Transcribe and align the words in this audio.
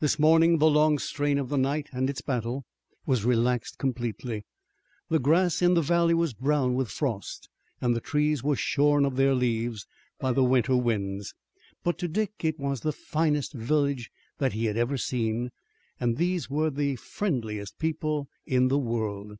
This 0.00 0.18
morning 0.18 0.58
the 0.58 0.68
long 0.68 0.98
strain 0.98 1.38
of 1.38 1.48
the 1.48 1.56
night 1.56 1.88
and 1.92 2.10
its 2.10 2.20
battle 2.20 2.64
was 3.06 3.24
relaxed 3.24 3.78
completely. 3.78 4.44
The 5.08 5.20
grass 5.20 5.62
in 5.62 5.74
the 5.74 5.80
valley 5.80 6.14
was 6.14 6.34
brown 6.34 6.74
with 6.74 6.90
frost, 6.90 7.48
and 7.80 7.94
the 7.94 8.00
trees 8.00 8.42
were 8.42 8.56
shorn 8.56 9.04
of 9.04 9.14
their 9.14 9.36
leaves 9.36 9.86
by 10.18 10.32
the 10.32 10.42
winter 10.42 10.74
winds, 10.76 11.32
but 11.84 11.96
to 12.00 12.08
Dick 12.08 12.32
it 12.44 12.58
was 12.58 12.80
the 12.80 12.90
finest 12.90 13.52
village 13.52 14.10
that 14.38 14.52
he 14.52 14.64
had 14.64 14.76
ever 14.76 14.98
seen, 14.98 15.50
and 16.00 16.16
these 16.16 16.50
were 16.50 16.68
the 16.68 16.96
friendliest 16.96 17.78
people 17.78 18.26
in 18.44 18.66
the 18.66 18.80
world. 18.80 19.36